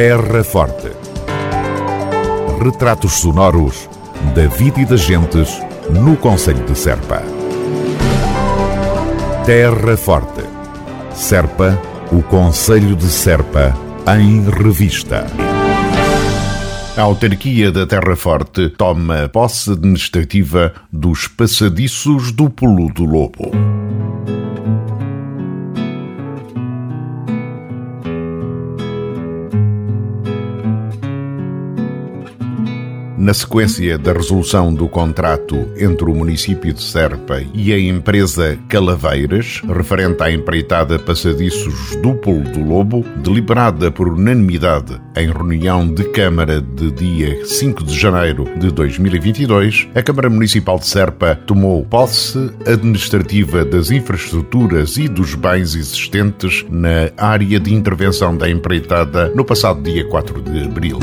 [0.00, 0.92] Terra Forte.
[2.62, 3.90] Retratos sonoros
[4.32, 5.60] da vida e das gentes
[5.90, 7.20] no Conselho de Serpa.
[9.44, 10.44] Terra Forte.
[11.12, 11.76] Serpa,
[12.12, 13.76] o Conselho de Serpa,
[14.16, 15.26] em revista.
[16.96, 23.50] A autarquia da Terra Forte toma posse administrativa dos passadiços do Pulo do Lobo.
[33.28, 39.60] Na sequência da resolução do contrato entre o município de Serpa e a empresa Calaveiras,
[39.68, 46.62] referente à empreitada Passadiços do Pulo do Lobo, deliberada por unanimidade em reunião de Câmara
[46.62, 53.62] de dia 5 de janeiro de 2022, a Câmara Municipal de Serpa tomou posse administrativa
[53.62, 60.08] das infraestruturas e dos bens existentes na área de intervenção da empreitada no passado dia
[60.08, 60.98] 4 de abril.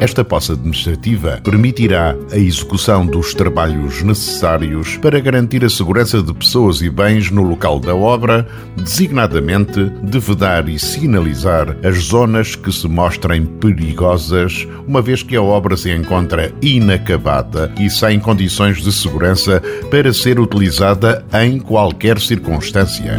[0.00, 6.80] Esta posse administrativa permitirá a execução dos trabalhos necessários para garantir a segurança de pessoas
[6.80, 8.48] e bens no local da obra,
[8.78, 15.42] designadamente de vedar e sinalizar as zonas que se mostrem perigosas, uma vez que a
[15.42, 23.18] obra se encontra inacabada e sem condições de segurança para ser utilizada em qualquer circunstância.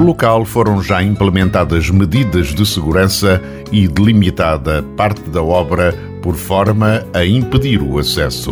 [0.00, 3.38] No local foram já implementadas medidas de segurança
[3.70, 8.50] e delimitada parte da obra por forma a impedir o acesso.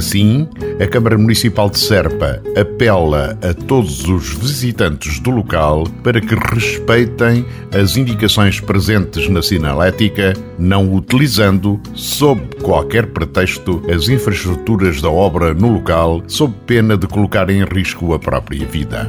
[0.00, 0.48] Assim,
[0.82, 7.44] a Câmara Municipal de Serpa apela a todos os visitantes do local para que respeitem
[7.70, 15.70] as indicações presentes na sinalética, não utilizando, sob qualquer pretexto, as infraestruturas da obra no
[15.70, 19.06] local, sob pena de colocar em risco a própria vida.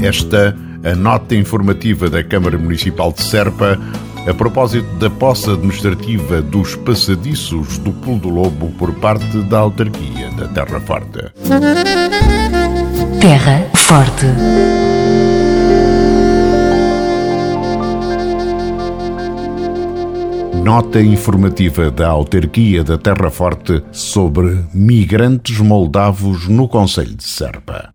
[0.00, 3.78] Esta a nota informativa da Câmara Municipal de Serpa
[4.26, 10.30] a propósito da posse administrativa dos passadiços do Pulo do Lobo por parte da autarquia
[10.36, 11.32] da Terra Forte.
[13.20, 14.26] Terra Forte.
[20.62, 27.94] Nota informativa da autarquia da Terra Forte sobre migrantes moldavos no Conselho de Serpa.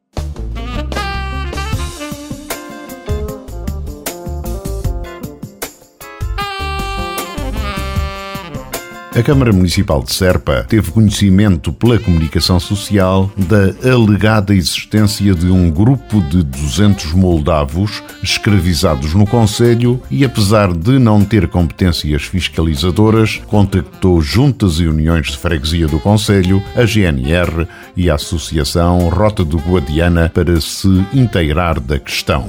[9.16, 15.72] A Câmara Municipal de Serpa teve conhecimento pela comunicação social da alegada existência de um
[15.72, 24.22] grupo de 200 moldavos escravizados no Conselho e, apesar de não ter competências fiscalizadoras, contactou
[24.22, 27.66] juntas e uniões de freguesia do Conselho, a GNR
[27.96, 32.46] e a Associação Rota do Guadiana para se inteirar da questão.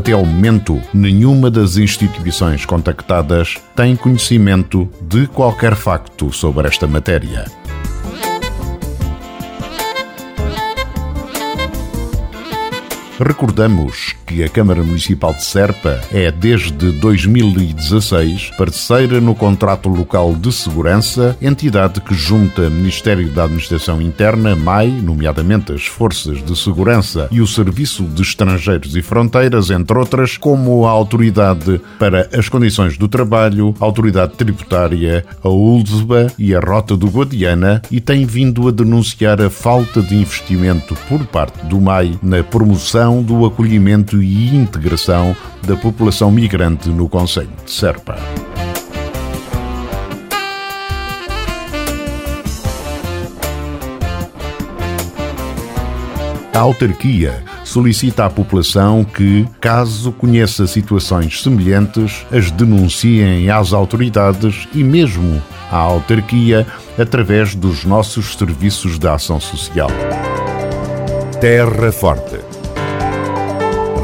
[0.00, 7.44] Até ao momento, nenhuma das instituições contactadas tem conhecimento de qualquer facto sobre esta matéria.
[13.18, 20.52] Recordamos que a Câmara Municipal de Serpa é, desde 2016, parceira no Contrato Local de
[20.52, 27.40] Segurança, entidade que junta Ministério da Administração Interna, MAI, nomeadamente as Forças de Segurança e
[27.40, 33.08] o Serviço de Estrangeiros e Fronteiras, entre outras, como a Autoridade para as Condições do
[33.08, 38.70] Trabalho, a Autoridade Tributária, a ULSBA e a Rota do Guadiana, e tem vindo a
[38.70, 43.44] denunciar a falta de investimento por parte do MAI na promoção do
[44.22, 45.36] e integração
[45.66, 48.18] da população migrante no Conselho de Serpa.
[56.52, 64.84] A autarquia solicita à população que, caso conheça situações semelhantes, as denunciem às autoridades e
[64.84, 65.40] mesmo
[65.70, 66.66] à autarquia
[66.98, 69.88] através dos nossos serviços de ação social.
[71.40, 72.59] Terra Forte